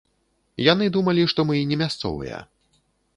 [0.67, 2.37] Яны думалі, што мы не мясцовыя!